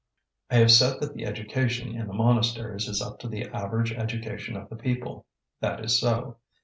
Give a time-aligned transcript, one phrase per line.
[0.49, 4.55] I have said that the education in the monasteries is up to the average education
[4.57, 5.27] of the people.
[5.59, 6.37] That is so.